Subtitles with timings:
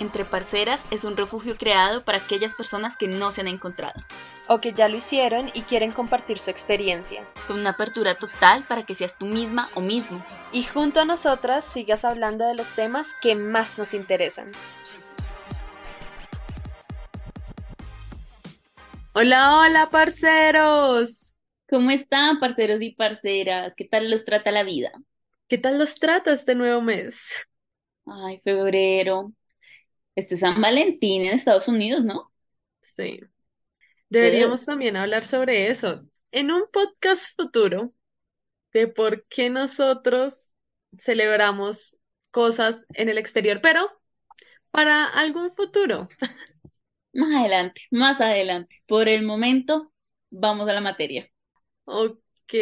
[0.00, 4.00] Entre Parceras es un refugio creado para aquellas personas que no se han encontrado.
[4.46, 7.26] O que ya lo hicieron y quieren compartir su experiencia.
[7.48, 10.24] Con una apertura total para que seas tú misma o mismo.
[10.52, 14.52] Y junto a nosotras sigas hablando de los temas que más nos interesan.
[19.14, 21.34] Hola, hola, parceros.
[21.68, 23.74] ¿Cómo están, parceros y parceras?
[23.74, 24.92] ¿Qué tal los trata la vida?
[25.48, 27.32] ¿Qué tal los trata este nuevo mes?
[28.06, 29.32] Ay, febrero.
[30.18, 32.32] Esto es San Valentín en Estados Unidos, ¿no?
[32.80, 33.20] Sí.
[34.08, 37.94] Deberíamos también hablar sobre eso en un podcast futuro
[38.72, 40.50] de por qué nosotros
[40.98, 41.98] celebramos
[42.32, 43.88] cosas en el exterior, pero
[44.72, 46.08] para algún futuro.
[47.14, 48.82] Más adelante, más adelante.
[48.88, 49.92] Por el momento,
[50.30, 51.30] vamos a la materia.
[51.84, 52.54] Ok,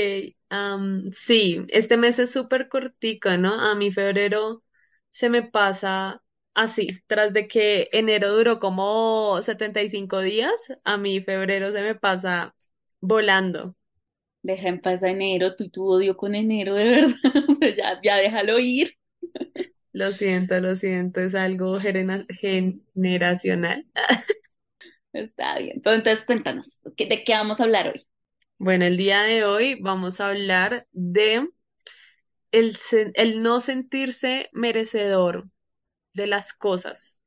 [1.10, 3.58] sí, este mes es súper cortico, ¿no?
[3.58, 4.62] A mi febrero
[5.08, 6.22] se me pasa
[6.56, 12.56] así, tras de que enero duró como 75 días, a mi febrero se me pasa
[13.00, 13.76] volando.
[14.42, 17.14] Deja en paz a enero, tú tu odio con enero, de verdad.
[17.48, 18.96] O sea, ya, ya déjalo ir.
[19.92, 23.86] Lo siento, lo siento, es algo generacional.
[25.12, 25.76] Está bien.
[25.76, 28.06] Entonces, cuéntanos, ¿de qué vamos a hablar hoy?
[28.58, 31.48] Bueno, el día de hoy vamos a hablar de
[32.52, 32.76] el,
[33.14, 35.48] el no sentirse merecedor
[36.16, 37.20] de las cosas.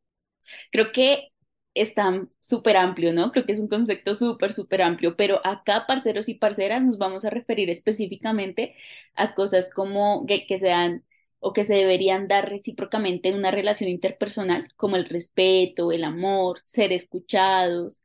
[0.71, 1.29] Creo que
[1.73, 3.31] está súper amplio, ¿no?
[3.31, 7.25] Creo que es un concepto súper, súper amplio, pero acá, parceros y parceras, nos vamos
[7.25, 8.75] a referir específicamente
[9.15, 11.05] a cosas como que, que sean
[11.39, 16.59] o que se deberían dar recíprocamente en una relación interpersonal, como el respeto, el amor,
[16.65, 18.01] ser escuchados,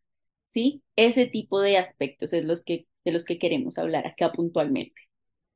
[0.52, 0.82] ¿sí?
[0.96, 4.94] Ese tipo de aspectos es los que, de los que queremos hablar acá puntualmente.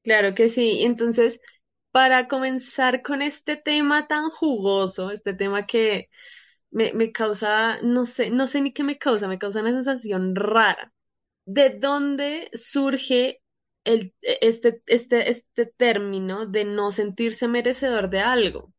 [0.02, 0.82] Claro que sí.
[0.84, 1.40] Entonces,
[1.98, 6.08] para comenzar con este tema tan jugoso, este tema que
[6.70, 10.92] me, causa, no sé, no sé ni qué me causa, me causa una sensación rara.
[11.44, 13.42] ¿De dónde surge
[13.82, 18.72] el, este, este, este término de no sentirse merecedor de algo?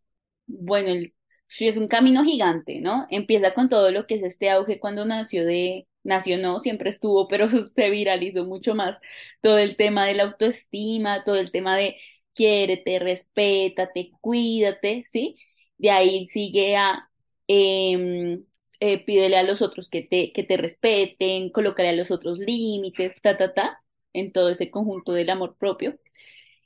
[0.47, 1.13] Bueno, el,
[1.59, 3.05] es un camino gigante, ¿no?
[3.09, 7.27] Empieza con todo lo que es este auge cuando nació de, nació no, siempre estuvo,
[7.27, 8.97] pero se viralizó mucho más
[9.41, 11.97] todo el tema de la autoestima, todo el tema de
[12.39, 15.37] quiérete, respétate, cuídate, ¿sí?
[15.77, 17.09] De ahí sigue a
[17.47, 18.45] em,
[18.79, 23.21] eh, pídele a los otros que te, que te respeten, colócale a los otros límites,
[23.21, 23.81] ta, ta, ta,
[24.13, 25.99] en todo ese conjunto del amor propio.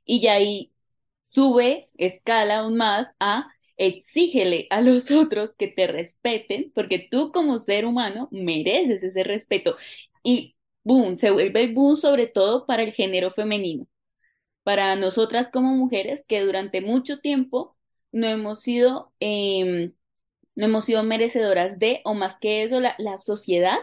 [0.06, 0.72] Y ya ahí
[1.22, 3.48] sube, escala aún más a
[3.78, 9.76] exígele a los otros que te respeten, porque tú como ser humano mereces ese respeto.
[10.24, 13.88] Y boom, se vuelve boom sobre todo para el género femenino
[14.64, 17.76] para nosotras como mujeres que durante mucho tiempo
[18.12, 19.94] no hemos sido, em,
[20.56, 23.78] no hemos sido merecedoras de, o más que eso, la, sociedad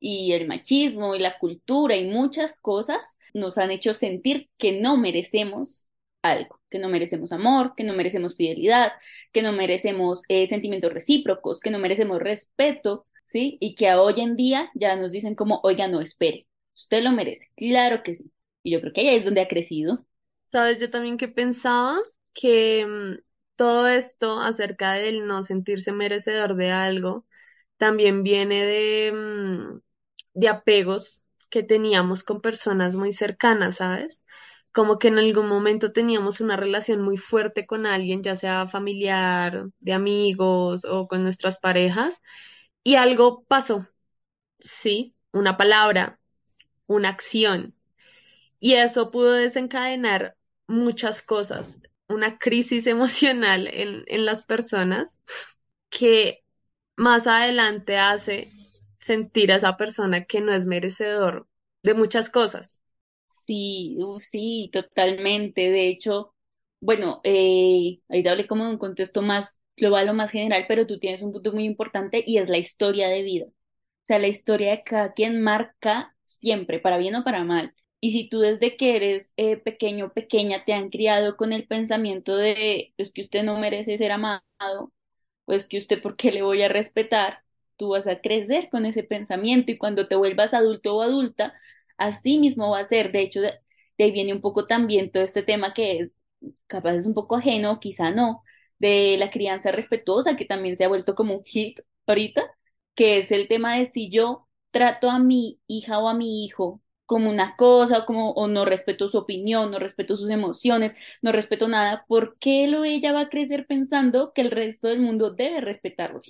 [0.00, 4.96] y el machismo y la cultura y muchas cosas nos han hecho sentir que no
[4.96, 5.88] merecemos
[6.22, 8.92] algo, que no merecemos amor, que no merecemos fidelidad,
[9.32, 13.58] que no merecemos eh, sentimientos recíprocos, que no merecemos respeto, ¿sí?
[13.60, 16.46] Y que hoy en día ya nos dicen como, oiga, no espere,
[16.76, 18.30] usted lo merece, claro que sí.
[18.62, 20.06] Y yo creo que ahí es donde ha crecido.
[20.44, 21.98] Sabes, yo también que pensaba
[22.34, 23.22] que mm,
[23.56, 27.26] todo esto acerca del no sentirse merecedor de algo
[27.76, 29.80] también viene de, mm,
[30.34, 34.22] de apegos que teníamos con personas muy cercanas, ¿sabes?
[34.72, 39.66] Como que en algún momento teníamos una relación muy fuerte con alguien, ya sea familiar,
[39.80, 42.22] de amigos o con nuestras parejas,
[42.84, 43.88] y algo pasó,
[44.60, 46.20] sí, una palabra,
[46.88, 47.74] una acción
[48.60, 50.36] y eso pudo desencadenar
[50.66, 55.20] muchas cosas, una crisis emocional en, en las personas
[55.90, 56.44] que
[56.96, 58.54] más adelante hace
[58.98, 61.48] sentir a esa persona que no es merecedor
[61.82, 62.82] de muchas cosas.
[63.30, 65.62] Sí, sí, totalmente.
[65.70, 66.34] De hecho,
[66.80, 70.98] bueno, eh, ahorita hablé como en un contexto más global o más general, pero tú
[70.98, 73.46] tienes un punto muy importante y es la historia de vida.
[73.46, 73.52] O
[74.06, 77.74] sea, la historia de cada quien marca siempre, para bien o para mal.
[78.00, 82.36] Y si tú desde que eres eh, pequeño pequeña te han criado con el pensamiento
[82.36, 84.42] de, pues que usted no merece ser amado,
[85.44, 87.42] pues que usted por qué le voy a respetar,
[87.76, 91.54] tú vas a crecer con ese pensamiento y cuando te vuelvas adulto o adulta,
[91.96, 93.12] así mismo va a ser.
[93.12, 93.52] De hecho, de
[93.98, 96.18] ahí viene un poco también todo este tema que es,
[96.66, 98.42] capaz es un poco ajeno, quizá no,
[98.78, 102.42] de la crianza respetuosa, que también se ha vuelto como un hit ahorita,
[102.94, 106.80] que es el tema de si yo trato a mi hija o a mi hijo
[107.08, 111.68] como una cosa, como, o no respeto su opinión, no respeto sus emociones, no respeto
[111.68, 115.32] nada, ¿por qué él o ella va a crecer pensando que el resto del mundo
[115.32, 116.22] debe respetarlo?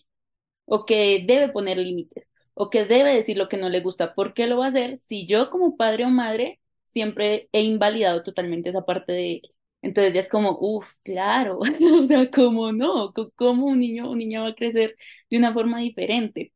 [0.66, 4.14] O que debe poner límites, o que debe decir lo que no le gusta.
[4.14, 8.22] ¿Por qué lo va a hacer si yo como padre o madre siempre he invalidado
[8.22, 9.42] totalmente esa parte de él?
[9.82, 11.60] Entonces ya es como, uff, claro,
[12.02, 13.12] o sea, ¿cómo no?
[13.36, 14.96] ¿Cómo un niño o niña va a crecer
[15.30, 16.52] de una forma diferente?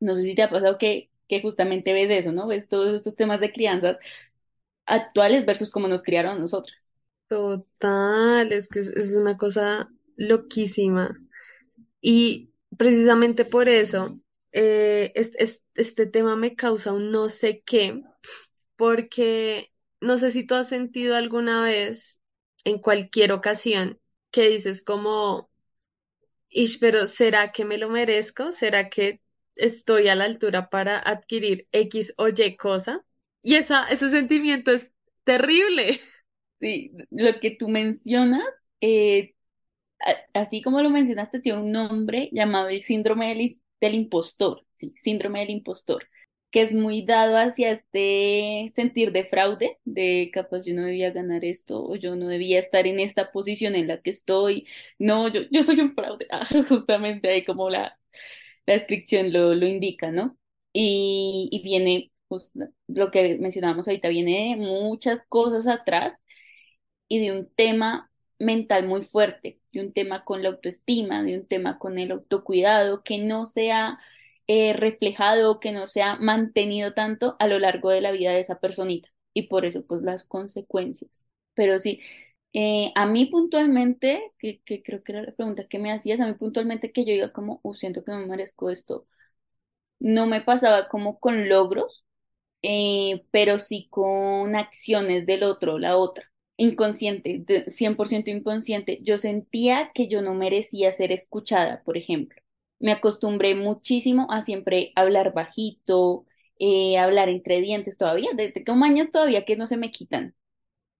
[0.00, 2.46] No sé si te ha pasado que, que justamente ves eso, ¿no?
[2.48, 3.98] Ves todos estos temas de crianzas
[4.86, 6.92] actuales versus cómo nos criaron a nosotros.
[7.28, 11.18] Total, es que es, una cosa loquísima.
[12.00, 14.20] Y precisamente por eso,
[14.52, 18.02] eh, es- es- este tema me causa un no sé qué,
[18.76, 22.20] porque no sé si tú has sentido alguna vez,
[22.64, 24.00] en cualquier ocasión,
[24.32, 25.50] que dices como,
[26.50, 28.52] Ish, pero ¿será que me lo merezco?
[28.52, 29.20] ¿Será que
[29.56, 33.04] estoy a la altura para adquirir X o Y cosa?
[33.42, 34.92] Y esa, ese sentimiento es
[35.24, 36.00] terrible.
[36.60, 38.42] Sí, lo que tú mencionas,
[38.80, 39.34] eh,
[40.34, 45.40] así como lo mencionaste, tiene un nombre llamado el síndrome del, del impostor, sí, síndrome
[45.40, 46.08] del impostor,
[46.50, 51.44] que es muy dado hacia este sentir de fraude, de capaz yo no debía ganar
[51.44, 54.66] esto, o yo no debía estar en esta posición en la que estoy,
[54.98, 57.98] no, yo, yo soy un fraude, Ah, justamente ahí como la,
[58.66, 60.36] la descripción lo, lo indica, ¿no?
[60.72, 62.50] Y, y viene, pues,
[62.88, 66.14] lo que mencionábamos ahorita, viene de muchas cosas atrás
[67.08, 71.46] y de un tema mental muy fuerte, de un tema con la autoestima, de un
[71.46, 73.98] tema con el autocuidado que no se ha
[74.46, 78.40] eh, reflejado, que no se ha mantenido tanto a lo largo de la vida de
[78.40, 81.26] esa personita y por eso pues las consecuencias.
[81.54, 82.00] Pero sí,
[82.54, 86.26] eh, a mí puntualmente, que, que creo que era la pregunta que me hacías, a
[86.28, 89.06] mí puntualmente que yo diga como, "Uh, siento que no me merezco esto,
[90.00, 92.04] no me pasaba como con logros,
[92.62, 96.30] eh, pero sí con acciones del otro, la otra.
[96.56, 99.00] Inconsciente, de- 100% inconsciente.
[99.02, 102.40] Yo sentía que yo no merecía ser escuchada, por ejemplo.
[102.80, 106.26] Me acostumbré muchísimo a siempre hablar bajito,
[106.58, 110.34] eh, hablar entre dientes todavía, desde que un año todavía que no se me quitan.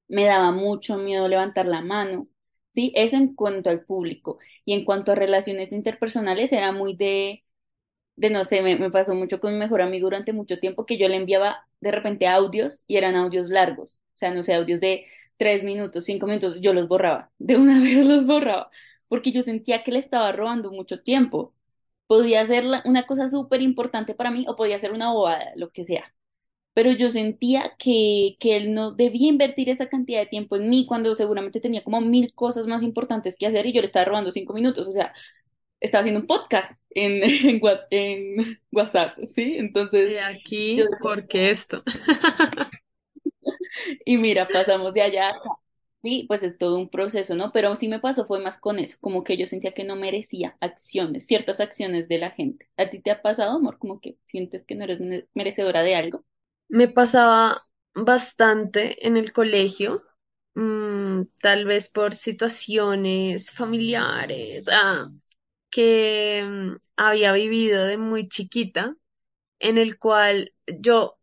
[0.08, 2.28] Me daba mucho miedo levantar la mano,
[2.70, 2.92] ¿sí?
[2.94, 4.38] Eso en cuanto al público.
[4.64, 7.42] Y en cuanto a relaciones interpersonales, era muy de
[8.16, 10.98] de no sé, me, me pasó mucho con mi mejor amigo durante mucho tiempo que
[10.98, 14.80] yo le enviaba de repente audios y eran audios largos, o sea, no sé, audios
[14.80, 15.06] de
[15.36, 18.70] tres minutos, cinco minutos, yo los borraba, de una vez los borraba,
[19.08, 21.54] porque yo sentía que le estaba robando mucho tiempo.
[22.06, 25.84] Podía ser una cosa súper importante para mí o podía ser una bobada, lo que
[25.84, 26.14] sea.
[26.74, 30.86] Pero yo sentía que, que él no debía invertir esa cantidad de tiempo en mí
[30.86, 34.32] cuando seguramente tenía como mil cosas más importantes que hacer y yo le estaba robando
[34.32, 34.88] cinco minutos.
[34.88, 35.12] O sea,
[35.80, 39.56] estaba haciendo un podcast en, en, en WhatsApp, ¿sí?
[39.58, 40.12] Entonces,
[40.76, 41.82] yo, aquí, porque esto?
[44.04, 45.34] y mira, pasamos de allá a.
[46.02, 47.50] Sí, pues es todo un proceso, ¿no?
[47.52, 50.56] Pero sí me pasó, fue más con eso, como que yo sentía que no merecía
[50.60, 52.68] acciones, ciertas acciones de la gente.
[52.76, 53.78] ¿A ti te ha pasado, amor?
[53.78, 56.24] Como que sientes que no eres mere- merecedora de algo.
[56.78, 60.02] Me pasaba bastante en el colegio,
[60.54, 65.10] mm, tal vez por situaciones familiares, ah,
[65.70, 68.96] que mm, había vivido de muy chiquita,
[69.60, 71.18] en el cual yo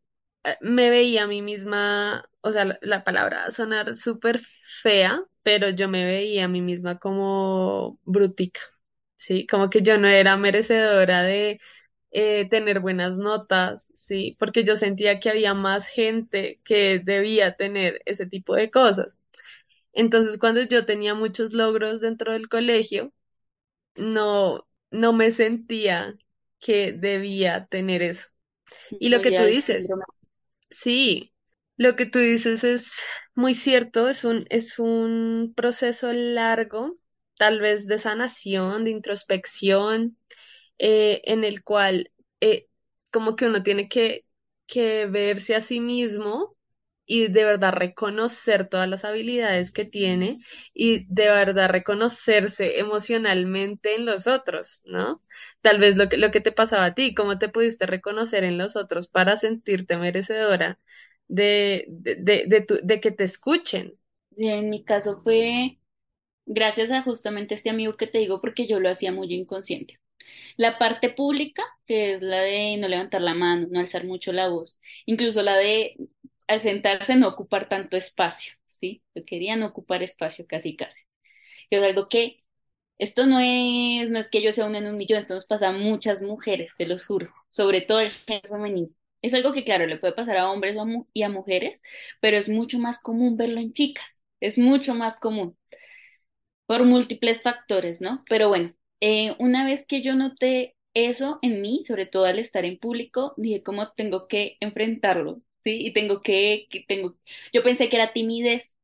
[0.45, 4.41] eh, me veía a mí misma, o sea, la, la palabra va a sonar súper
[4.83, 8.61] fea, pero yo me veía a mí misma como brutica,
[9.15, 9.47] ¿sí?
[9.47, 11.59] Como que yo no era merecedora de
[12.11, 14.35] eh, tener buenas notas, ¿sí?
[14.39, 19.19] Porque yo sentía que había más gente que debía tener ese tipo de cosas.
[19.93, 23.13] Entonces, cuando yo tenía muchos logros dentro del colegio,
[23.95, 26.17] no, no me sentía
[26.59, 28.27] que debía tener eso.
[28.99, 29.97] Y lo que tú dices,
[30.69, 31.33] sí,
[31.77, 32.93] lo que tú dices es
[33.35, 36.97] muy cierto, es un, es un proceso largo,
[37.37, 40.17] tal vez de sanación, de introspección,
[40.81, 42.11] eh, en el cual
[42.41, 42.67] eh,
[43.11, 44.25] como que uno tiene que,
[45.09, 46.57] verse a sí mismo
[47.05, 50.39] y de verdad reconocer todas las habilidades que tiene
[50.73, 55.21] y de verdad reconocerse emocionalmente en los otros, ¿no?
[55.61, 58.57] Tal vez lo que, lo que te pasaba a ti, cómo te pudiste reconocer en
[58.57, 60.79] los otros para sentirte merecedora
[61.29, 62.15] de, de,
[62.47, 63.97] de, de, que te escuchen.
[64.35, 65.79] En mi caso fue
[66.47, 70.00] gracias a justamente este amigo que te digo, porque yo lo hacía muy inconsciente.
[70.57, 74.47] La parte pública, que es la de no levantar la mano, no alzar mucho la
[74.49, 75.97] voz, incluso la de
[76.47, 79.03] al sentarse no ocupar tanto espacio, ¿sí?
[79.15, 81.05] Yo quería ocupar espacio casi casi.
[81.69, 82.43] Que es algo que
[82.97, 85.69] esto no es, no es que yo sea una en un millón, esto nos pasa
[85.69, 88.89] a muchas mujeres, se los juro, sobre todo el género femenino.
[89.21, 90.75] Es algo que, claro, le puede pasar a hombres
[91.13, 91.81] y a mujeres,
[92.21, 94.05] pero es mucho más común verlo en chicas.
[94.39, 95.57] Es mucho más común
[96.65, 98.23] por múltiples factores, ¿no?
[98.29, 102.65] Pero bueno, eh, una vez que yo noté eso en mí, sobre todo al estar
[102.65, 105.85] en público, dije cómo tengo que enfrentarlo, ¿sí?
[105.87, 107.17] Y tengo que, que tengo,
[107.53, 108.77] yo pensé que era timidez,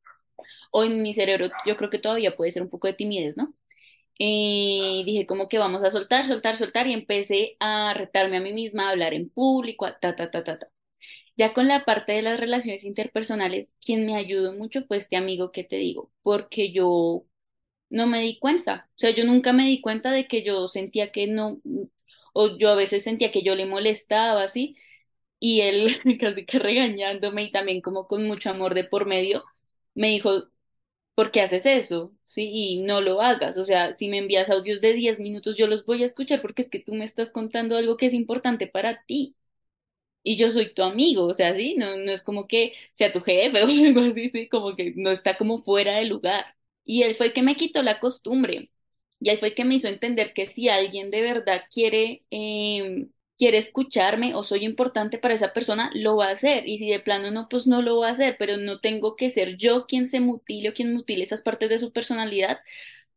[0.72, 3.54] o en mi cerebro yo creo que todavía puede ser un poco de timidez, ¿no?
[4.20, 8.54] Y dije como que vamos a soltar, soltar, soltar y empecé a retarme a mí
[8.54, 10.68] misma a hablar en público, a ta, ta, ta, ta, ta.
[11.38, 15.52] Ya con la parte de las relaciones interpersonales, quien me ayudó mucho fue este amigo
[15.52, 17.26] que te digo, porque yo
[17.90, 18.88] no me di cuenta.
[18.92, 21.62] O sea, yo nunca me di cuenta de que yo sentía que no,
[22.34, 24.78] o yo a veces sentía que yo le molestaba, así,
[25.40, 25.90] y él
[26.22, 29.46] casi que regañándome y también como con mucho amor de por medio,
[29.96, 30.46] me dijo,
[31.16, 32.14] ¿por qué haces eso?
[32.28, 33.58] Sí, y no lo hagas.
[33.58, 36.62] O sea, si me envías audios de 10 minutos, yo los voy a escuchar porque
[36.64, 39.36] es que tú me estás contando algo que es importante para ti.
[40.24, 43.22] Y yo soy tu amigo, o sea, sí, no, no es como que sea tu
[43.22, 46.57] jefe o algo así, sí, como que no está como fuera de lugar.
[46.88, 48.72] Y él fue el que me quitó la costumbre.
[49.22, 53.08] Y él fue el que me hizo entender que si alguien de verdad quiere, eh,
[53.38, 56.68] quiere escucharme o soy importante para esa persona, lo va a hacer.
[56.68, 59.32] Y si de plano no, pues no lo va a hacer, pero no tengo que
[59.32, 62.60] ser yo quien se mutile o quien mutile esas partes de su personalidad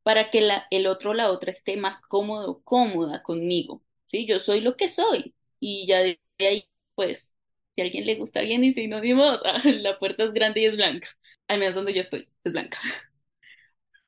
[0.02, 3.82] para que el otro o la otra esté más cómodo, cómoda conmigo.
[4.06, 4.26] ¿Sí?
[4.26, 5.34] Yo soy lo que soy.
[5.60, 7.34] Y ya de ahí, pues,
[7.74, 10.66] si a alguien le gusta bien y si no, dimos, la puerta es grande y
[10.66, 11.08] es blanca.
[11.48, 12.78] Al menos donde yo estoy, es blanca.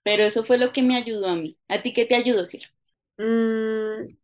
[0.05, 1.59] Pero eso fue lo que me ayudó a mí.
[1.69, 2.69] ¿A ti qué te ayudó, Cielo?
[3.19, 4.17] Mm,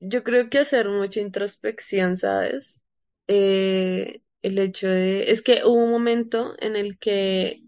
[0.00, 2.82] yo creo que hacer mucha introspección, ¿sabes?
[3.28, 5.30] Eh, el hecho de...
[5.32, 7.64] Es que hubo un momento en el que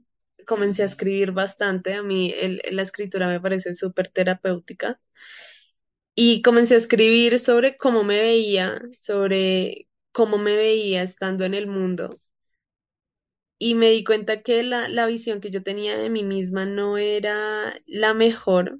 [0.46, 1.94] comencé a escribir bastante.
[1.94, 5.00] A mí el- la escritura me parece súper terapéutica.
[6.16, 11.66] Y comencé a escribir sobre cómo me veía, sobre cómo me veía estando en el
[11.66, 12.10] mundo.
[13.64, 16.98] Y me di cuenta que la, la visión que yo tenía de mí misma no
[16.98, 18.78] era la mejor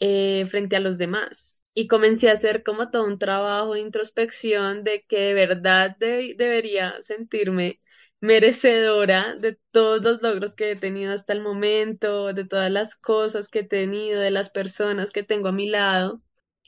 [0.00, 1.56] eh, frente a los demás.
[1.74, 6.34] Y comencé a hacer como todo un trabajo de introspección de que de verdad de-
[6.38, 7.80] debería sentirme
[8.20, 13.48] merecedora de todos los logros que he tenido hasta el momento, de todas las cosas
[13.48, 16.22] que he tenido, de las personas que tengo a mi lado.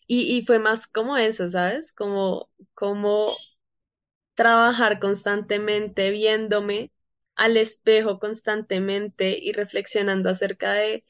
[0.08, 1.92] Y, y fue más como eso, ¿sabes?
[1.92, 3.36] Como, como
[4.34, 6.92] trabajar constantemente, viéndome
[7.36, 11.04] al espejo constantemente y reflexionando acerca de,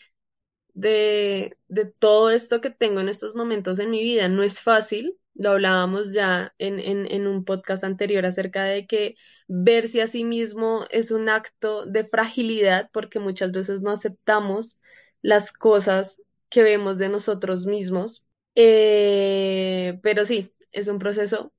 [0.75, 4.29] de, de todo esto que tengo en estos momentos en mi vida.
[4.29, 9.17] No es fácil, lo hablábamos ya en, en, un podcast anterior acerca de que
[9.49, 14.79] verse a sí mismo es un acto de fragilidad porque muchas veces no aceptamos
[15.23, 18.25] las cosas que vemos de nosotros mismos.
[18.55, 21.53] Eh, pero sí, es un proceso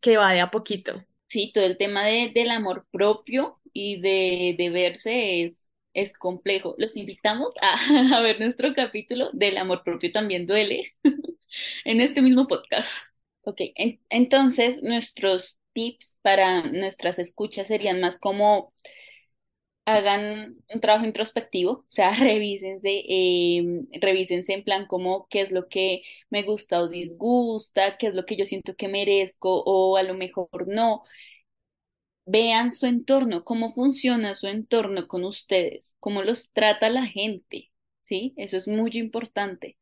[0.00, 0.94] que va de a poquito.
[1.28, 6.74] Sí, todo el tema de, del amor propio y de, de verse es, es complejo.
[6.78, 7.76] Los invitamos a,
[8.18, 10.94] a ver nuestro capítulo del amor propio también duele
[11.84, 12.92] en este mismo podcast.
[13.42, 18.72] Ok, en- entonces nuestros tips para nuestras escuchas serían más como
[19.84, 23.62] hagan un trabajo introspectivo, o sea, revísense, eh,
[24.00, 28.24] revísense en plan como qué es lo que me gusta o disgusta, qué es lo
[28.26, 31.04] que yo siento que merezco o a lo mejor no.
[32.28, 37.70] Vean su entorno, cómo funciona su entorno con ustedes, cómo los trata la gente,
[38.04, 38.34] ¿sí?
[38.36, 39.76] Eso es muy importante.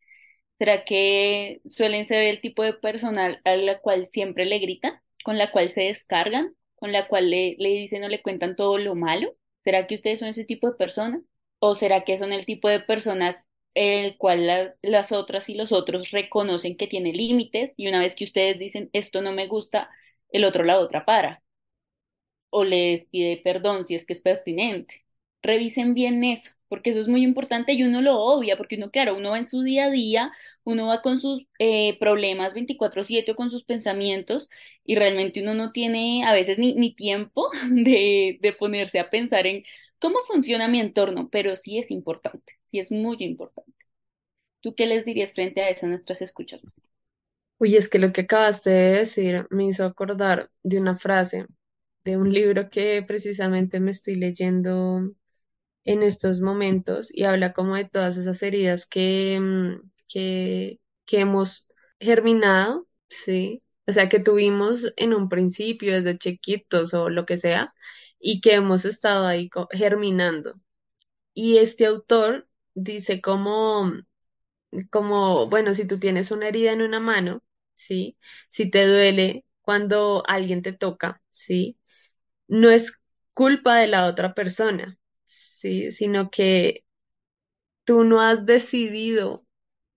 [0.59, 5.39] ¿Será que suelen ser el tipo de personal a la cual siempre le gritan, con
[5.39, 8.95] la cual se descargan, con la cual le, le dicen o le cuentan todo lo
[8.97, 9.37] malo?
[9.65, 11.23] ¿Será que ustedes son ese tipo de persona?
[11.61, 15.73] ¿O será que son el tipo de persona el cual la- las otras y los
[15.73, 19.91] otros reconocen que tiene límites y una vez que ustedes dicen esto no me gusta,
[20.31, 21.44] el otro la otra para?
[22.55, 25.05] O les pide perdón si es que es pertinente.
[25.43, 29.17] Revisen bien eso, porque eso es muy importante y uno lo obvia, porque uno, claro,
[29.17, 30.33] uno va en su día a día,
[30.63, 34.49] uno va con sus eh, problemas 24/7 o con sus pensamientos
[34.85, 39.65] y realmente uno no tiene a veces ni, tiempo de, ponerse a pensar en
[39.99, 43.73] cómo funciona mi entorno, pero sí es importante, sí es muy importante.
[44.61, 46.63] ¿Tú qué les dirías frente a eso nuestras escuchas?
[47.59, 51.47] Uy, es que lo que acabaste de decir me hizo acordar de una frase
[52.05, 55.01] de un libro que precisamente me estoy leyendo
[55.85, 61.69] en estos momentos y habla como de todas esas heridas que, mm, que, que hemos
[62.01, 63.63] germinado, ¿sí?
[63.87, 67.75] O sea, que tuvimos en un principio desde chiquitos o lo que sea
[68.19, 70.61] y que hemos estado ahí germinando.
[71.35, 73.93] Y este autor dice como
[74.91, 77.43] como, bueno, si tú tienes una herida en una mano,
[77.75, 78.17] ¿sí?
[78.49, 81.79] Si te duele, cuando alguien te toca, ¿sí?
[82.49, 83.03] No es
[83.35, 85.91] culpa de la otra persona, ¿sí?
[85.91, 86.85] Sino que
[87.85, 89.47] tú no has decidido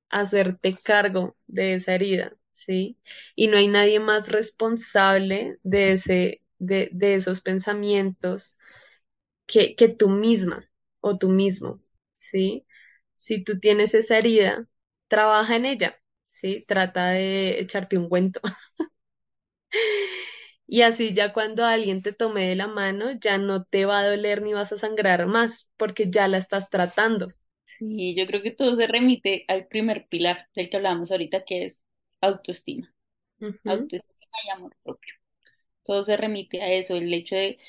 [0.09, 2.99] hacerte cargo de esa herida, ¿sí?
[3.35, 8.57] Y no hay nadie más responsable de ese, de, de esos pensamientos
[9.47, 10.69] que, que tú misma
[11.01, 11.81] o tú mismo,
[12.15, 12.65] ¿sí?
[13.15, 14.67] Si tú tienes esa herida,
[15.07, 16.65] trabaja en ella, ¿sí?
[16.67, 18.41] Trata de echarte un cuento.
[20.67, 24.07] Y así ya cuando alguien te tome de la mano, ya no te va a
[24.09, 27.29] doler ni vas a sangrar más, porque ya la estás tratando.
[27.79, 31.65] Sí, yo creo que todo se remite al primer pilar del que hablábamos ahorita, que
[31.65, 31.83] es
[32.21, 32.91] autoestima.
[33.65, 35.13] Autoestima y amor propio.
[35.85, 37.59] Todo se remite a eso, el hecho de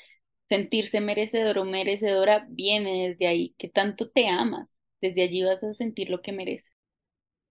[0.49, 4.69] sentirse merecedor o merecedora viene desde ahí, que tanto te amas.
[5.01, 6.68] Desde allí vas a sentir lo que mereces.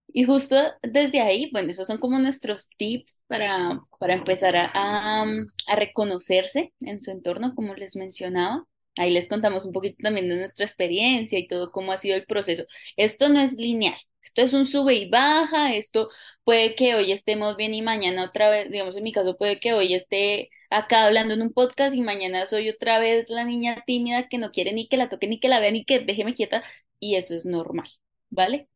[0.08, 5.24] Y justo desde ahí, bueno, esos son como nuestros tips para, para empezar a, a,
[5.66, 8.64] a reconocerse en su entorno, como les mencionaba.
[8.96, 12.24] Ahí les contamos un poquito también de nuestra experiencia y todo cómo ha sido el
[12.26, 12.64] proceso.
[12.96, 16.08] Esto no es lineal, esto es un sube y baja, esto
[16.44, 19.72] puede que hoy estemos bien y mañana otra vez, digamos en mi caso puede que
[19.74, 24.28] hoy esté acá hablando en un podcast y mañana soy otra vez la niña tímida
[24.28, 26.64] que no quiere ni que la toque, ni que la vea, ni que déjeme quieta
[26.98, 27.88] y eso es normal,
[28.30, 28.68] ¿vale?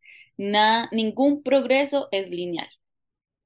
[0.93, 2.69] Ningún progreso es lineal,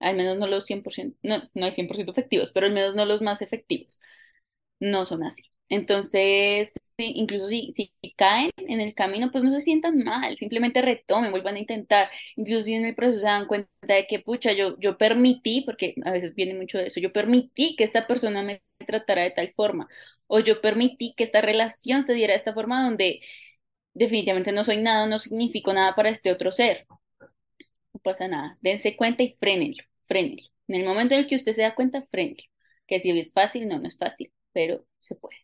[0.00, 3.22] al menos no los 100%, no, no hay 100% efectivos, pero al menos no los
[3.22, 4.00] más efectivos,
[4.80, 5.42] no son así.
[5.68, 11.32] Entonces, incluso si, si caen en el camino, pues no se sientan mal, simplemente retomen,
[11.32, 12.08] vuelvan a intentar.
[12.36, 15.94] Incluso si en el proceso se dan cuenta de que, pucha, yo, yo permití, porque
[16.04, 19.52] a veces viene mucho de eso, yo permití que esta persona me tratara de tal
[19.54, 19.88] forma,
[20.28, 23.20] o yo permití que esta relación se diera de esta forma donde
[23.96, 26.86] definitivamente no soy nada, no significo nada para este otro ser.
[27.92, 28.58] No pasa nada.
[28.60, 30.42] Dense cuenta y frénenlo, frénenlo.
[30.68, 32.42] En el momento en el que usted se da cuenta, frénenlo.
[32.86, 35.36] Que si es fácil, no, no es fácil, pero se puede.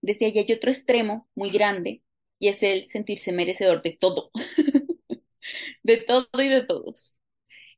[0.00, 2.02] Desde allí hay otro extremo muy grande
[2.38, 4.30] y es el sentirse merecedor de todo,
[5.82, 7.16] de todo y de todos,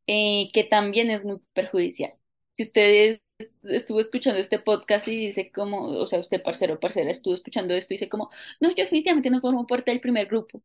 [0.06, 2.14] eh, que también es muy perjudicial.
[2.52, 3.20] Si usted
[3.64, 7.94] estuvo escuchando este podcast y dice como, o sea, usted parcero parcera estuvo escuchando esto
[7.94, 10.62] y dice como, no, yo definitivamente no formo parte del primer grupo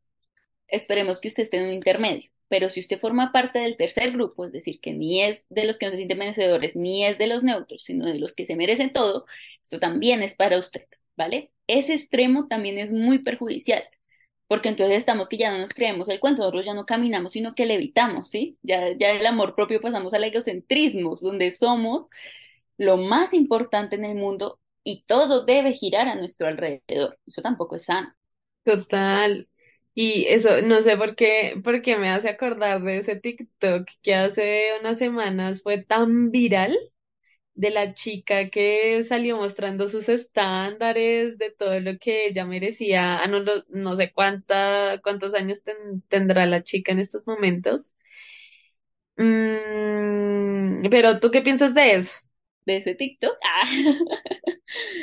[0.68, 2.30] esperemos que usted esté en un intermedio.
[2.48, 5.78] Pero si usted forma parte del tercer grupo, es decir, que ni es de los
[5.78, 8.56] que no se sienten merecedores, ni es de los neutros, sino de los que se
[8.56, 9.26] merecen todo,
[9.62, 11.52] eso también es para usted, ¿vale?
[11.68, 13.84] Ese extremo también es muy perjudicial,
[14.48, 17.56] porque entonces estamos que ya no nos creemos el cuento, nosotros ya no caminamos, sino
[17.56, 18.58] que levitamos, ¿sí?
[18.62, 22.10] Ya, ya el amor propio pasamos al egocentrismo, donde somos
[22.78, 27.20] lo más importante en el mundo y todo debe girar a nuestro alrededor.
[27.26, 28.14] Eso tampoco es sano.
[28.64, 29.50] Total.
[29.96, 34.16] Y eso, no sé por qué, por qué me hace acordar de ese TikTok que
[34.16, 36.76] hace unas semanas fue tan viral
[37.56, 43.22] de la chica que salió mostrando sus estándares de todo lo que ella merecía.
[43.24, 47.94] Ah, no, lo- no sé cuánta, cuántos años ten- tendrá la chica en estos momentos.
[49.18, 52.20] Mm, pero ¿tú qué piensas de eso?
[52.66, 53.66] De ese TikTok, ah.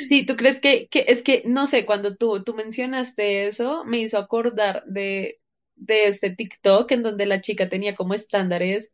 [0.01, 3.99] Sí, ¿tú crees que, que es que, no sé, cuando tú, tú mencionaste eso, me
[3.99, 5.39] hizo acordar de,
[5.75, 8.91] de este TikTok en donde la chica tenía como estándares,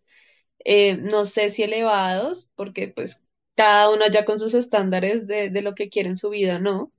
[0.65, 3.25] eh, no sé si elevados, porque pues
[3.56, 6.93] cada uno ya con sus estándares de, de lo que quiere en su vida, ¿no?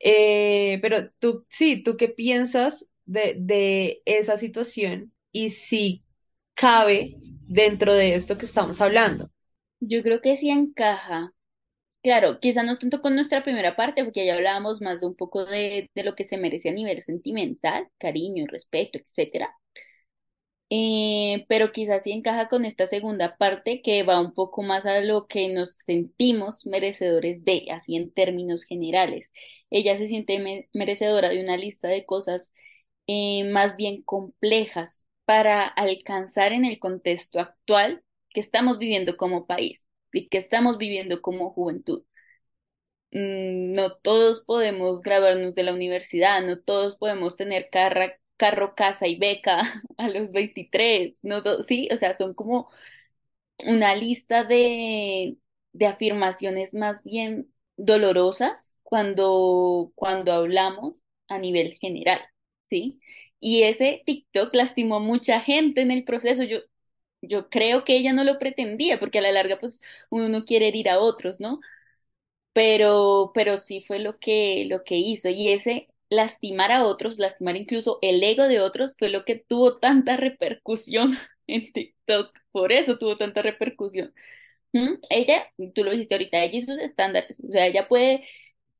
[0.00, 6.04] Eh, pero tú, sí, ¿tú qué piensas de, de esa situación y si
[6.54, 7.16] cabe
[7.48, 9.30] dentro de esto que estamos hablando?
[9.82, 11.32] Yo creo que sí encaja.
[12.02, 15.44] Claro, quizá no tanto con nuestra primera parte, porque ya hablábamos más de un poco
[15.46, 19.56] de, de lo que se merece a nivel sentimental, cariño, respeto, etcétera.
[20.74, 25.00] Eh, pero quizás sí encaja con esta segunda parte que va un poco más a
[25.00, 29.28] lo que nos sentimos merecedores de, así en términos generales.
[29.70, 32.50] Ella se siente me- merecedora de una lista de cosas
[33.06, 39.86] eh, más bien complejas para alcanzar en el contexto actual que estamos viviendo como país
[40.12, 42.04] y que estamos viviendo como juventud.
[43.10, 49.16] Mm, No todos podemos graduarnos de la universidad, no todos podemos tener carro, casa y
[49.18, 49.62] beca
[49.98, 52.68] a los 23, no sí, o sea, son como
[53.66, 55.38] una lista de,
[55.72, 60.94] de afirmaciones más bien dolorosas cuando, cuando hablamos
[61.28, 62.20] a nivel general,
[62.70, 63.00] ¿sí?
[63.40, 66.44] Y ese TikTok lastimó a mucha gente en el proceso.
[66.44, 66.58] Yo,
[67.22, 70.68] yo creo que ella no lo pretendía, porque a la larga, pues, uno no quiere
[70.68, 71.58] herir a otros, ¿no?
[72.52, 75.28] Pero, pero sí fue lo que, lo que hizo.
[75.30, 79.78] Y ese lastimar a otros, lastimar incluso el ego de otros, fue lo que tuvo
[79.78, 82.34] tanta repercusión en TikTok.
[82.52, 84.12] Por eso tuvo tanta repercusión.
[85.10, 88.24] Ella, tú lo dijiste ahorita, ella y sus estándares, o sea, ella puede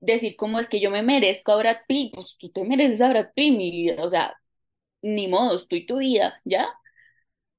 [0.00, 3.08] decir cómo es que yo me merezco a Brad Pitt, pues tú te mereces a
[3.10, 4.36] Brad Pitt, mi vida, o sea,
[5.02, 6.68] ni modo, tú tu vida, ¿ya?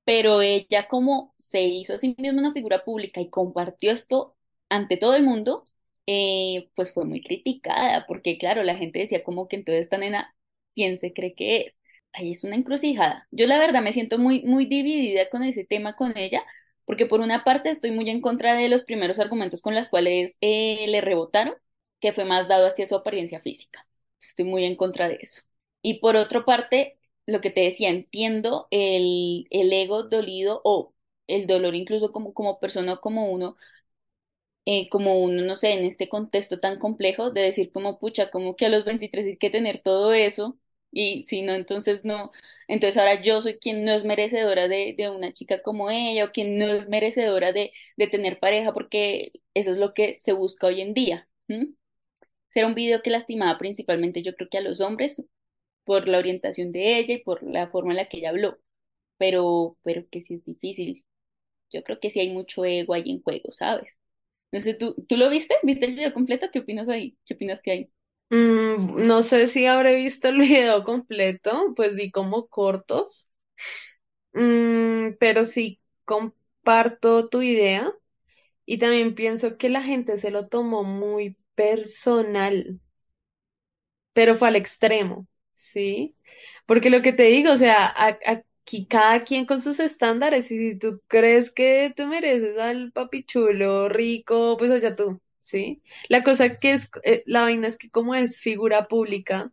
[0.06, 4.36] Pero ella como se hizo a sí misma una figura pública y compartió esto
[4.70, 5.66] ante todo el mundo,
[6.08, 10.36] eh, pues fue muy criticada, porque claro, la gente decía como que entonces esta nena,
[10.76, 11.80] ¿quién se cree que es?
[12.14, 13.28] Ahí es una encrucijada.
[13.32, 16.44] Yo la verdad me siento muy, muy dividida con ese tema con ella,
[16.86, 20.38] porque por una parte estoy muy en contra de los primeros argumentos con los cuales
[20.42, 21.56] eh, le rebotaron,
[22.00, 23.88] que fue más dado hacia su apariencia física.
[24.20, 25.42] Estoy muy en contra de eso.
[25.82, 30.94] Y por otra parte, lo que te decía, entiendo el, el ego dolido o
[31.28, 33.58] el dolor incluso como, como persona, como uno,
[34.66, 38.56] eh, como uno, no sé, en este contexto tan complejo de decir como, pucha, como
[38.56, 40.58] que a los 23 hay que tener todo eso
[40.92, 42.32] y si no, entonces no,
[42.68, 46.32] entonces ahora yo soy quien no es merecedora de, de una chica como ella o
[46.32, 50.68] quien no es merecedora de, de tener pareja porque eso es lo que se busca
[50.68, 51.28] hoy en día.
[52.54, 55.22] Será un video que lastimaba principalmente yo creo que a los hombres
[55.86, 58.58] por la orientación de ella y por la forma en la que ella habló,
[59.18, 61.06] pero, pero que sí es difícil.
[61.72, 63.90] Yo creo que sí hay mucho ego ahí en juego, ¿sabes?
[64.52, 65.56] No sé, ¿tú, ¿tú lo viste?
[65.64, 66.48] ¿Viste el video completo?
[66.54, 67.18] ¿Qué opinas ahí?
[67.26, 67.92] ¿Qué opinas que hay?
[68.30, 73.28] Mm, no sé si habré visto el video completo, pues vi como cortos,
[74.34, 77.92] Mm, pero sí comparto tu idea
[78.66, 82.82] y también pienso que la gente se lo tomó muy personal,
[84.14, 85.28] pero fue al extremo,
[85.64, 86.16] ¿sí?
[86.66, 87.94] Porque lo que te digo, o sea,
[88.26, 93.24] aquí cada quien con sus estándares y si tú crees que tú mereces al papi
[93.26, 95.82] chulo, rico, pues allá tú, ¿sí?
[96.10, 99.52] La cosa que es, eh, la vaina es que como es figura pública,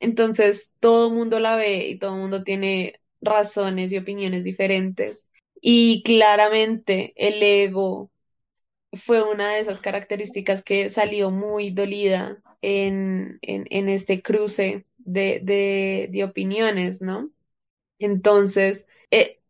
[0.00, 5.30] entonces todo mundo la ve y todo mundo tiene razones y opiniones diferentes.
[5.60, 8.10] Y claramente el ego
[8.92, 15.40] fue una de esas características que salió muy dolida en, en, en este cruce de,
[15.42, 17.30] de, de opiniones, ¿no?
[17.98, 19.40] Entonces, eh,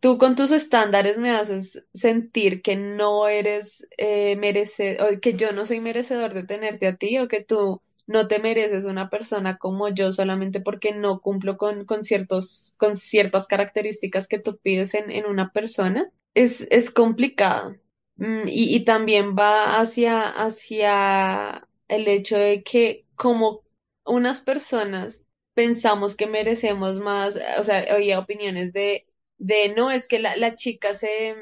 [0.00, 5.66] tú con tus estándares me haces sentir que no eres eh, merecedor, que yo no
[5.66, 9.88] soy merecedor de tenerte a ti, o que tú no te mereces una persona como
[9.88, 15.10] yo solamente porque no cumplo con, con ciertos, con ciertas características que tú pides en,
[15.10, 16.10] en una persona.
[16.34, 17.76] Es, es complicado.
[18.16, 23.62] Mm, y, y también va hacia, hacia el hecho de que como
[24.10, 29.06] unas personas pensamos que merecemos más, o sea, había opiniones de,
[29.38, 31.34] de no, es que la, la chica se,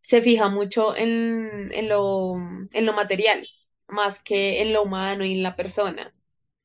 [0.00, 2.36] se fija mucho en, en lo,
[2.72, 3.46] en lo material,
[3.88, 6.14] más que en lo humano y en la persona.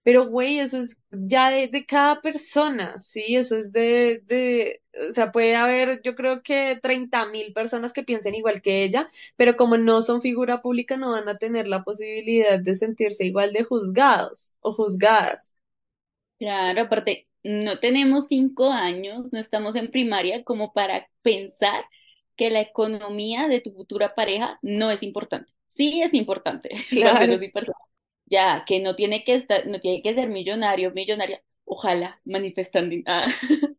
[0.07, 3.35] Pero, güey, eso es ya de, de cada persona, ¿sí?
[3.35, 8.03] Eso es de, de, o sea, puede haber, yo creo que treinta mil personas que
[8.03, 11.83] piensen igual que ella, pero como no son figura pública, no van a tener la
[11.83, 15.57] posibilidad de sentirse igual de juzgados o juzgadas.
[16.39, 21.83] Claro, aparte, no tenemos cinco años, no estamos en primaria como para pensar
[22.35, 25.51] que la economía de tu futura pareja no es importante.
[25.69, 27.47] Sí es importante, Claro.
[28.27, 32.95] Ya, que no tiene que estar, no tiene que ser millonario, millonaria, ojalá manifestando.
[33.05, 33.27] Ah,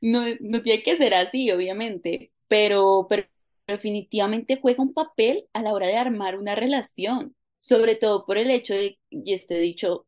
[0.00, 3.26] no, no tiene que ser así, obviamente, pero, pero
[3.66, 8.50] definitivamente juega un papel a la hora de armar una relación, sobre todo por el
[8.50, 10.06] hecho de, y este dicho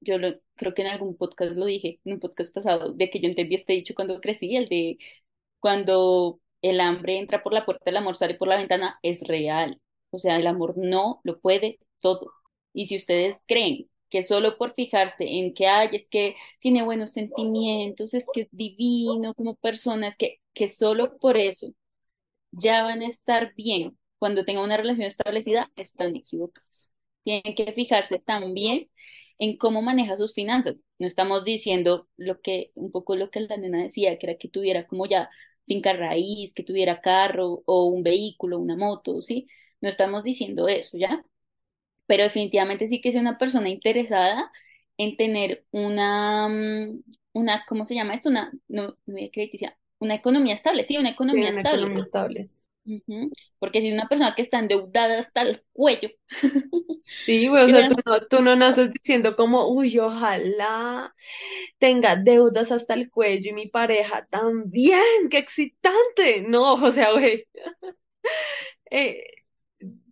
[0.00, 3.20] yo lo, creo que en algún podcast lo dije, en un podcast pasado, de que
[3.20, 4.98] yo entendí este dicho cuando crecí, el de
[5.60, 9.80] cuando el hambre entra por la puerta, el amor sale por la ventana, es real.
[10.10, 12.32] O sea, el amor no lo puede todo.
[12.78, 17.12] Y si ustedes creen que solo por fijarse en que hay, es que tiene buenos
[17.12, 21.72] sentimientos, es que es divino como persona, es que, que solo por eso
[22.52, 26.90] ya van a estar bien cuando tengan una relación establecida, están equivocados.
[27.24, 28.90] Tienen que fijarse también
[29.38, 30.76] en cómo maneja sus finanzas.
[30.98, 34.48] No estamos diciendo lo que, un poco lo que la nena decía, que era que
[34.48, 35.30] tuviera como ya
[35.66, 39.46] finca raíz, que tuviera carro o un vehículo, una moto, ¿sí?
[39.80, 41.22] No estamos diciendo eso, ¿ya?
[42.08, 44.52] Pero definitivamente sí que es una persona interesada
[44.98, 48.30] en tener una, mm, una, ¿cómo se llama esto?
[48.30, 49.18] Una, no, no
[50.00, 51.60] una economía estable, sí, una Sí, economía una estable.
[51.62, 52.50] economía estable.
[53.58, 56.10] Porque si es una persona que está endeudada hasta el cuello,
[57.00, 61.14] Sí, güey, o sea, tú no, tú no naces diciendo como, uy, ojalá
[61.78, 66.42] tenga deudas hasta el cuello y mi pareja también, qué excitante.
[66.48, 67.46] No, o sea, güey,
[68.90, 69.22] eh,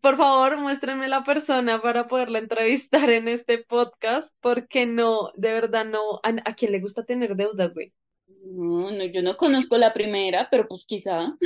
[0.07, 5.85] por favor, muéstrenme la persona para poderla entrevistar en este podcast, porque no, de verdad
[5.85, 7.93] no, ¿a, a quién le gusta tener deudas, güey?
[8.29, 11.37] no, no, yo no conozco la primera, pero pues quizá.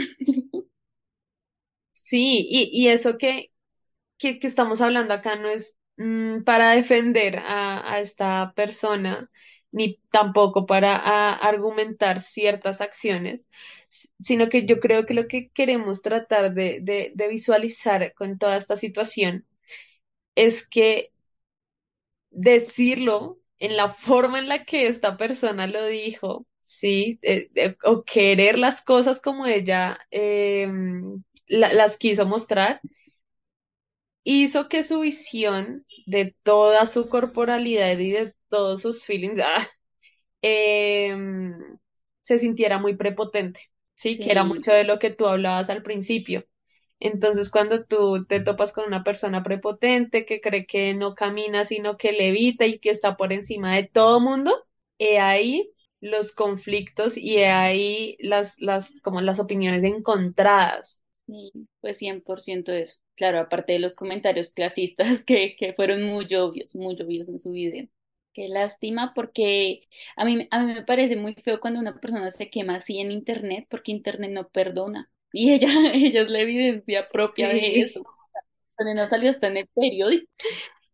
[1.92, 3.52] Sí, y, y eso que,
[4.18, 9.30] que, que estamos hablando acá no es mm, para defender a, a esta persona,
[9.72, 10.96] ni tampoco para
[11.34, 13.48] argumentar ciertas acciones,
[14.20, 18.76] sino que yo creo que lo que queremos tratar de, de, visualizar con toda esta
[18.76, 19.46] situación
[20.36, 21.12] es que
[22.30, 28.04] decirlo en la forma en la que esta persona lo dijo, sí, Eh, eh, o
[28.04, 32.80] querer las cosas como ella em, la- las quiso mostrar
[34.24, 39.66] hizo que su visión de toda su corporalidad y de todos sus feelings ah,
[40.42, 41.78] em,
[42.20, 43.60] se sintiera muy prepotente,
[43.94, 44.18] ¿sí?
[44.18, 46.46] Que era mucho de lo que tú hablabas al principio.
[47.00, 51.96] Entonces, cuando tú te topas con una persona prepotente que cree que no camina, sino
[51.96, 54.52] que levita y que está por encima de todo mundo,
[54.98, 61.02] he ahí los conflictos y he ahí las, las, como las opiniones encontradas.
[61.26, 62.98] sí, pues 100% eso.
[63.20, 67.52] Claro, aparte de los comentarios clasistas que, que fueron muy obvios, muy obvios en su
[67.52, 67.86] video.
[68.32, 72.48] Qué lástima porque a mí, a mí me parece muy feo cuando una persona se
[72.48, 75.10] quema así en internet porque internet no perdona.
[75.34, 78.02] Y ella, ella es la evidencia propia de eso.
[78.78, 80.26] También no salió hasta en el periódico.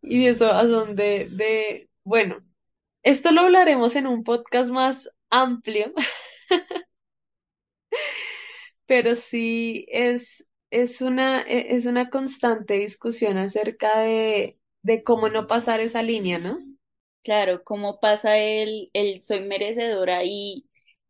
[0.01, 2.43] Y de eso a donde, de, bueno,
[3.03, 5.93] esto lo hablaremos en un podcast más amplio,
[8.85, 15.47] pero sí es, es una, e- es una constante discusión acerca de, de cómo no
[15.47, 16.59] pasar esa línea, ¿no?
[17.23, 20.65] Claro, cómo pasa el, el soy merecedora y,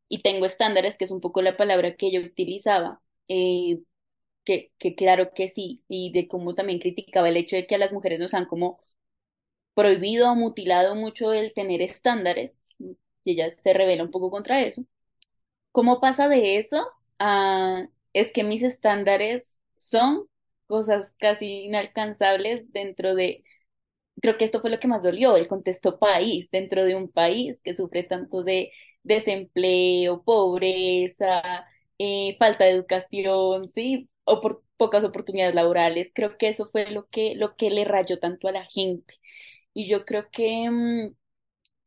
[0.09, 3.81] y tengo estándares, que es un poco la palabra que yo utilizaba, eh,
[4.45, 7.79] que, que claro que sí, y de cómo también criticaba el hecho de que a
[7.79, 8.79] las mujeres nos han como
[9.75, 14.83] prohibido o mutilado mucho el tener estándares, y ella se revela un poco contra eso.
[15.71, 16.87] ¿Cómo pasa de eso
[17.19, 20.27] a es que mis estándares son
[20.67, 23.43] cosas casi inalcanzables dentro de
[24.21, 27.61] Creo que esto fue lo que más dolió, el contexto país, dentro de un país
[27.61, 28.71] que sufre tanto de
[29.03, 31.41] desempleo, pobreza,
[31.99, 36.11] eh, falta de educación, sí, o por pocas oportunidades laborales.
[36.15, 39.13] Creo que eso fue lo que, lo que le rayó tanto a la gente.
[39.73, 41.15] Y yo creo que mm,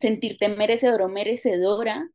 [0.00, 2.10] sentirte merecedor o merecedora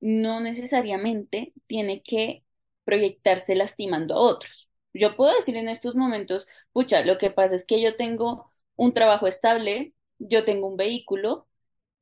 [0.00, 2.44] no necesariamente tiene que
[2.88, 4.70] proyectarse lastimando a otros.
[4.94, 8.94] Yo puedo decir en estos momentos, pucha, lo que pasa es que yo tengo un
[8.94, 11.46] trabajo estable, yo tengo un vehículo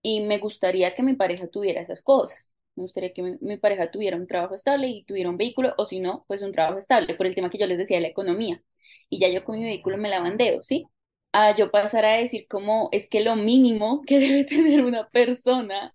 [0.03, 2.55] y me gustaría que mi pareja tuviera esas cosas.
[2.77, 5.99] Me gustaría que mi, pareja tuviera un trabajo estable y tuviera un vehículo, o si
[6.01, 8.62] no, pues un trabajo estable, por el tema que yo les decía de la economía.
[9.11, 10.87] Y ya yo con mi vehículo me la bandeo, ¿sí?
[11.33, 15.92] A yo pasar a decir como es que lo mínimo que debe tener una persona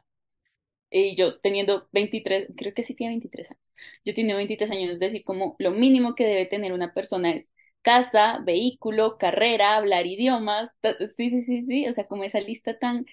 [0.92, 3.64] y yo teniendo 23 creo que sí tiene 23 años,
[4.06, 7.50] yo tenía 23 años, es decir, como lo mínimo que debe tener una persona es
[7.82, 10.72] casa, vehículo, carrera, hablar idiomas,
[11.18, 13.06] sí, sí, sí, sí, o sea, como esa lista tan,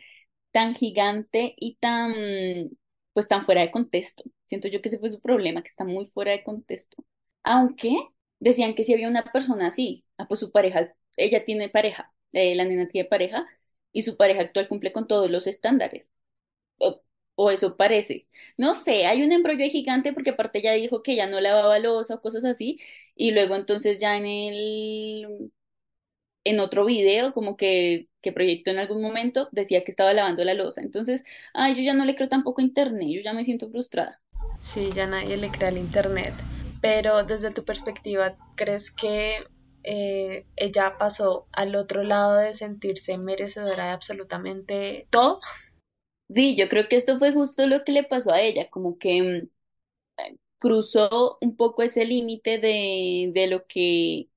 [0.53, 2.71] tan gigante y tan,
[3.12, 4.25] pues tan fuera de contexto.
[4.45, 7.05] Siento yo que ese fue su problema, que está muy fuera de contexto.
[7.43, 7.93] Aunque
[8.41, 12.55] decían que si había una persona así, ah, pues su pareja, ella tiene pareja, eh,
[12.55, 13.47] la nena tiene pareja,
[13.93, 16.11] y su pareja actual cumple con todos los estándares
[17.40, 18.27] o eso parece.
[18.57, 22.16] No sé, hay un embrollo gigante porque aparte ya dijo que ya no lavaba loza
[22.16, 22.81] o cosas así,
[23.14, 25.53] y luego entonces ya en el,
[26.42, 30.55] en otro video, como que, que proyectó en algún momento, decía que estaba lavando la
[30.55, 30.81] loza.
[30.81, 31.22] Entonces,
[31.55, 34.20] ay, yo ya no le creo tampoco a internet, yo ya me siento frustrada.
[34.61, 36.35] Sí, ya nadie le crea al internet.
[36.81, 39.44] Pero desde tu perspectiva, ¿crees que
[39.85, 45.38] eh, ella pasó al otro lado de sentirse merecedora de absolutamente todo?
[46.31, 49.23] Sí, yo creo que esto fue justo lo que le pasó a ella, como que
[49.45, 49.49] mm,
[50.59, 54.29] cruzó un poco ese límite de, de lo que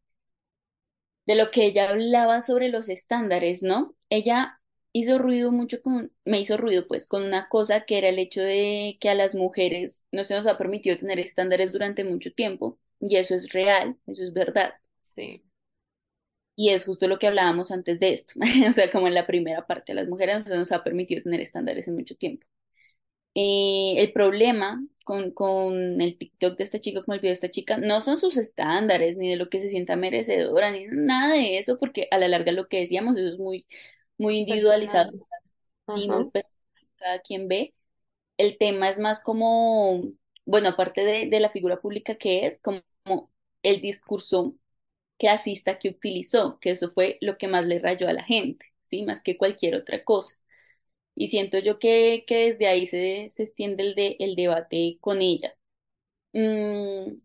[1.25, 3.95] de lo que ella hablaba sobre los estándares, ¿no?
[4.09, 4.59] Ella
[4.93, 8.41] hizo ruido mucho con, me hizo ruido pues con una cosa que era el hecho
[8.41, 12.79] de que a las mujeres no se nos ha permitido tener estándares durante mucho tiempo,
[12.99, 14.73] y eso es real, eso es verdad.
[14.99, 15.43] Sí,
[16.61, 18.35] Y es justo lo que hablábamos antes de esto,
[18.69, 21.95] o sea, como en la primera parte, las mujeres nos ha permitido tener estándares en
[21.95, 22.45] mucho tiempo.
[23.33, 27.49] Eh, el problema con, con el TikTok de esta chica, con el video de esta
[27.49, 31.57] chica, no son sus estándares, ni de lo que se sienta merecedora, ni nada de
[31.57, 33.65] eso, porque a la larga lo que decíamos, eso es muy,
[34.19, 35.13] muy individualizado,
[35.87, 36.03] personal.
[36.03, 36.53] y muy personal,
[36.97, 37.73] cada quien ve.
[38.37, 40.03] El tema es más como,
[40.45, 42.83] bueno, aparte de, de la figura pública que es, como
[43.63, 44.55] el discurso
[45.21, 49.03] clasista que utilizó, que eso fue lo que más le rayó a la gente, ¿sí?
[49.05, 50.37] Más que cualquier otra cosa.
[51.15, 55.21] Y siento yo que, que desde ahí se, se extiende el, de, el debate con
[55.21, 55.55] ella.
[56.33, 57.15] Mm,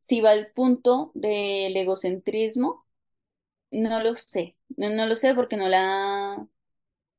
[0.00, 2.86] si va al punto del egocentrismo,
[3.70, 6.46] no lo sé, no, no lo sé porque no la,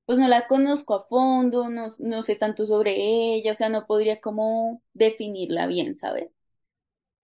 [0.05, 2.95] pues no la conozco a fondo, no, no sé tanto sobre
[3.35, 6.31] ella, o sea, no podría como definirla bien, ¿sabes?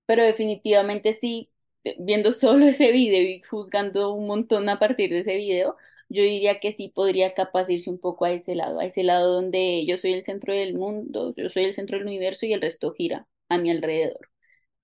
[0.05, 1.51] Pero definitivamente sí,
[1.99, 5.75] viendo solo ese video y juzgando un montón a partir de ese video,
[6.09, 9.33] yo diría que sí podría capaz irse un poco a ese lado, a ese lado
[9.33, 12.61] donde yo soy el centro del mundo, yo soy el centro del universo y el
[12.61, 14.29] resto gira a mi alrededor.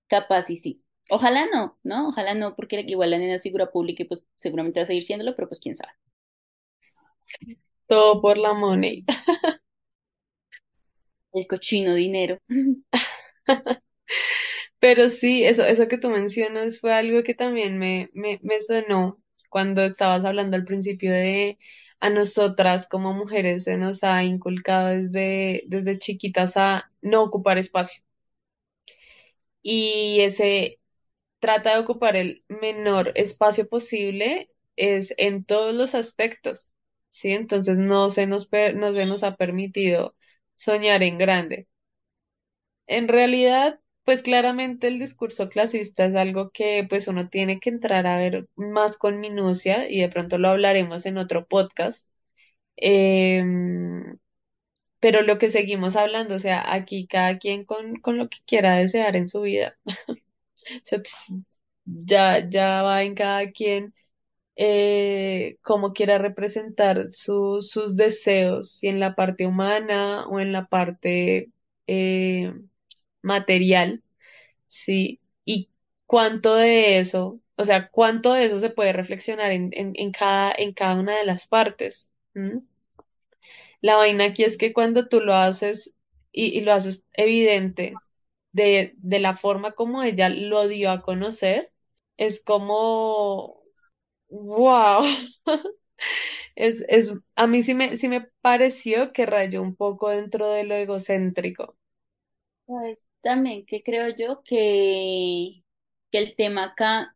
[0.08, 0.82] Capaz y sí.
[1.10, 2.08] Ojalá no, ¿no?
[2.08, 5.04] Ojalá no, porque igual la nena es figura pública y pues seguramente va a seguir
[5.04, 5.92] siéndolo, pero pues quién sabe.
[7.86, 9.04] Todo por la money.
[11.32, 12.38] El cochino dinero.
[14.80, 19.22] Pero sí, eso, eso que tú mencionas fue algo que también me, me, me sonó
[19.50, 21.58] cuando estabas hablando al principio de
[22.00, 28.02] a nosotras como mujeres se nos ha inculcado desde, desde chiquitas a no ocupar espacio.
[29.62, 30.80] Y ese
[31.40, 36.74] trata de ocupar el menor espacio posible es en todos los aspectos,
[37.10, 37.32] ¿sí?
[37.32, 40.16] Entonces no se nos, no se nos ha permitido
[40.54, 41.68] soñar en grande.
[42.86, 48.06] En realidad, pues claramente el discurso clasista es algo que pues uno tiene que entrar
[48.08, 52.08] a ver más con minucia y de pronto lo hablaremos en otro podcast.
[52.76, 54.18] Em,
[55.00, 58.76] pero lo que seguimos hablando, o sea, aquí cada quien con, con lo que quiera
[58.76, 59.78] desear en su vida.
[60.84, 61.40] Ts-
[61.84, 63.94] ya, ya va en cada quien
[64.56, 70.66] eh, cómo quiera representar su- sus deseos, si en la parte humana o en la
[70.68, 71.50] parte
[71.88, 72.54] eh,
[73.22, 74.02] material.
[74.68, 75.70] Sí, y
[76.06, 80.52] cuánto de eso, o sea, cuánto de eso se puede reflexionar en, en, en cada,
[80.56, 82.10] en cada una de las partes.
[83.80, 85.96] La vaina aquí es que cuando tú lo haces
[86.32, 88.02] y, y lo haces evidente
[88.52, 91.72] de, de la forma como ella lo dio a conocer,
[92.16, 93.62] es como,
[94.30, 95.04] wow,
[96.54, 100.64] es, es, a mí sí me, sí me pareció que rayó un poco dentro de
[100.64, 101.76] lo egocéntrico.
[102.66, 105.62] Pues también que creo yo que,
[106.10, 107.14] que el tema acá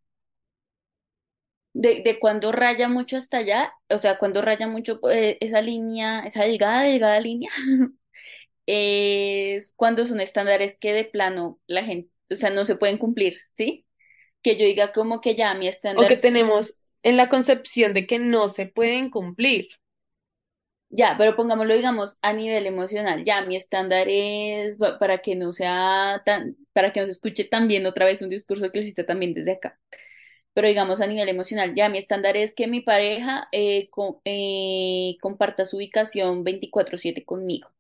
[1.73, 6.21] de, de cuando raya mucho hasta allá, o sea, cuando raya mucho eh, esa línea,
[6.27, 7.51] esa delgada, delgada línea,
[8.67, 13.38] es cuando son estándares que de plano la gente, o sea, no se pueden cumplir,
[13.53, 13.87] ¿sí?
[14.43, 18.07] Que yo diga como que ya mi O que estándar, tenemos en la concepción de
[18.07, 19.69] que no se pueden cumplir.
[20.96, 25.52] Ya, pero pongámoslo, digamos, a nivel emocional, ya mi estándar es pa- para que no
[25.52, 29.04] sea tan, para que no se escuche tan bien otra vez un discurso que existe
[29.04, 29.78] también desde acá.
[30.54, 33.90] Pero digamos a nivel emocional, ya mi estándar es que mi pareja eh,
[34.24, 37.70] eh, comparta su ubicación veinticuatro siete conmigo.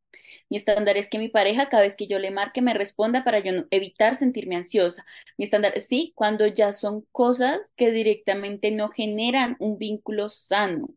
[0.50, 3.40] Mi estándar es que mi pareja, cada vez que yo le marque, me responda para
[3.40, 5.06] yo evitar sentirme ansiosa.
[5.38, 10.88] Mi estándar, sí, cuando ya son cosas que directamente no generan un vínculo sano,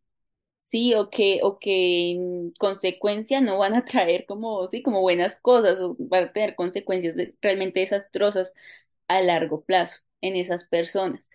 [0.67, 5.37] sí, o que, o que en consecuencia no van a traer como, sí, como buenas
[5.41, 8.53] cosas, o van a tener consecuencias realmente desastrosas
[9.07, 11.29] a largo plazo en esas personas.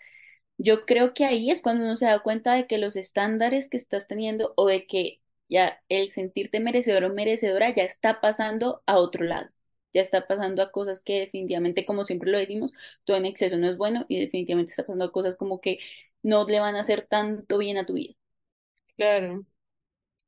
[0.59, 3.77] Yo creo que ahí es cuando uno se da cuenta de que los estándares que
[3.77, 8.99] estás teniendo o de que ya el sentirte merecedor o merecedora ya está pasando a
[8.99, 9.51] otro lado.
[9.95, 12.73] Ya está pasando a cosas que definitivamente, como siempre lo decimos,
[13.05, 15.79] todo en exceso no es bueno y definitivamente está pasando a cosas como que
[16.23, 18.15] no le van a hacer tanto bien a tu vida.
[18.97, 19.47] Claro,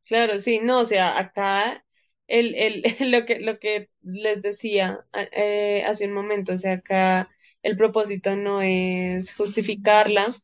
[0.05, 1.85] claro, sí, no, o sea, acá
[2.29, 7.31] el, el, lo que, lo que les decía eh, hace un momento, o sea, acá
[7.63, 10.43] el propósito no es justificarla,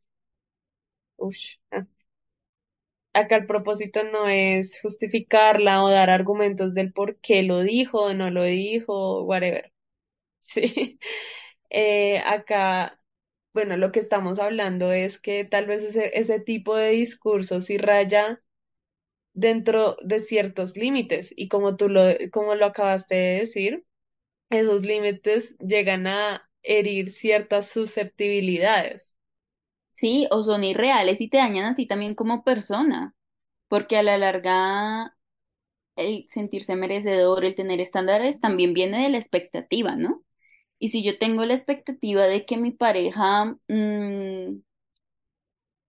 [1.18, 1.86] ush, ah,
[3.12, 8.14] acá el propósito no es justificarla o dar argumentos del por qué lo dijo o
[8.14, 9.72] no lo dijo, whatever,
[10.40, 11.00] sí,
[11.70, 12.99] Eh, acá,
[13.52, 17.78] bueno, lo que estamos hablando es que tal vez ese, ese tipo de discurso sí
[17.78, 18.42] raya
[19.34, 23.86] dentro de ciertos límites y como tú lo, como lo acabaste de decir,
[24.50, 29.16] esos límites llegan a herir ciertas susceptibilidades.
[29.92, 33.14] Sí, o son irreales y te dañan a ti también como persona,
[33.68, 35.16] porque a la larga
[35.96, 40.24] el sentirse merecedor, el tener estándares, también viene de la expectativa, ¿no?
[40.80, 44.60] Y si yo tengo la expectativa de que mi pareja, mm,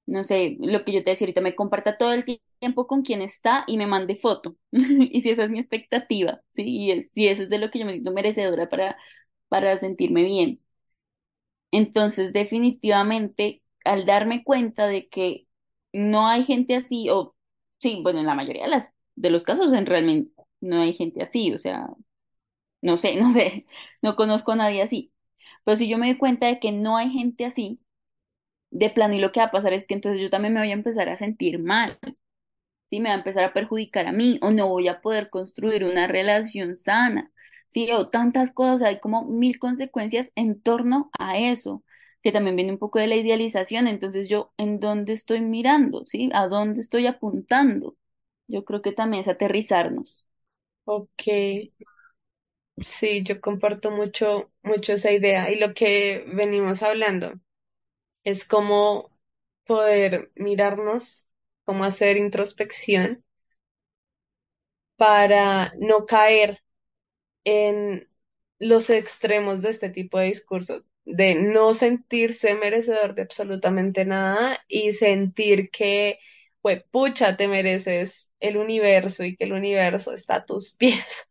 [0.06, 3.02] no sé, lo que yo te decía ahorita, me comparta todo el ti- tiempo con
[3.04, 6.64] quien está y me mande foto, y si esa es mi expectativa, ¿sí?
[6.92, 8.98] Y si eso es de lo que yo me siento merecedora para,
[9.50, 10.62] para sentirme bien.
[11.72, 15.48] Entonces, definitivamente, al darme cuenta de que
[15.94, 17.36] no hay gente así, o
[17.80, 20.32] sí, bueno, en la mayoría de las, de los casos en realmente
[20.62, 21.88] no hay gente así, o sea,
[22.82, 23.66] no sé, no sé,
[24.02, 25.14] no conozco a nadie así.
[25.64, 27.80] Pero si yo me doy cuenta de que no hay gente así,
[28.72, 30.70] de plano y lo que va a pasar es que entonces yo también me voy
[30.72, 32.00] a empezar a sentir mal.
[32.86, 33.00] ¿sí?
[33.00, 36.08] Me va a empezar a perjudicar a mí o no voy a poder construir una
[36.08, 37.32] relación sana,
[37.68, 37.92] ¿sí?
[37.92, 41.84] O tantas cosas, hay como mil consecuencias en torno a eso,
[42.24, 46.30] que también viene un poco de la idealización, entonces yo, ¿en dónde estoy mirando, ¿sí?
[46.34, 47.96] ¿A dónde estoy apuntando?
[48.48, 50.26] Yo creo que también es aterrizarnos.
[50.86, 51.28] Ok,
[52.78, 57.34] sí, yo comparto mucho, mucho esa idea y lo que venimos hablando
[58.26, 59.12] es cómo
[59.66, 61.26] poder mirarnos,
[61.66, 63.26] cómo hacer introspección
[64.98, 66.60] para no caer
[67.46, 68.10] en
[68.60, 74.94] los extremos de este tipo de discurso, de no sentirse merecedor de absolutamente nada y
[74.94, 76.20] sentir que,
[76.62, 81.28] pues, pucha, te mereces el universo y que el universo está a tus pies.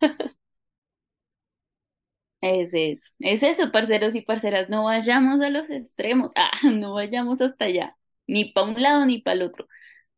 [2.43, 7.41] Es eso, es eso, parceros y parceras, no vayamos a los extremos, ah, no vayamos
[7.43, 9.68] hasta allá, ni para un lado ni para el otro.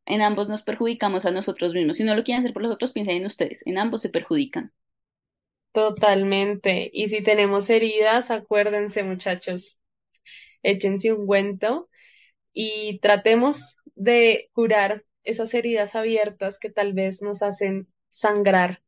[0.07, 1.97] En ambos nos perjudicamos a nosotros mismos.
[1.99, 3.67] Si no lo quieren hacer por los otros, piensen en ustedes.
[3.67, 4.73] En ambos se perjudican.
[5.73, 6.91] Totalmente.
[6.93, 9.79] Y si tenemos heridas, acuérdense, muchachos,
[10.63, 11.89] échense un cuento
[12.53, 18.83] y tratemos de curar esas heridas abiertas que tal vez nos hacen sangrar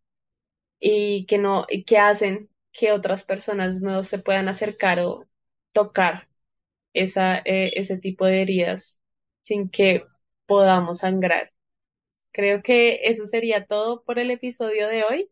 [0.81, 5.27] y que no, que hacen que otras personas no se puedan acercar o
[5.75, 6.29] tocar
[6.95, 9.01] esa, eh, ese tipo de heridas
[9.43, 10.05] sin que
[10.47, 11.53] podamos sangrar.
[12.33, 15.31] Creo que eso sería todo por el episodio de hoy.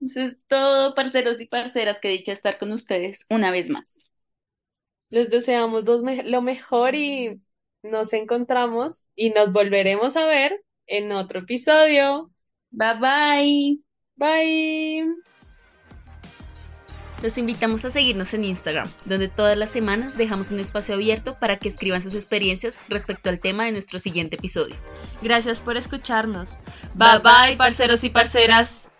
[0.00, 4.10] Eso es todo, parceros y parceras, que dicha estar con ustedes una vez más.
[5.10, 7.40] Les deseamos me- lo mejor y
[7.82, 12.32] nos encontramos y nos volveremos a ver en otro episodio.
[12.72, 13.78] Bye bye.
[14.16, 15.22] Bye.
[17.22, 21.58] Los invitamos a seguirnos en Instagram, donde todas las semanas dejamos un espacio abierto para
[21.58, 24.74] que escriban sus experiencias respecto al tema de nuestro siguiente episodio.
[25.20, 26.52] Gracias por escucharnos.
[26.94, 28.90] Bye bye, parceros y parceras.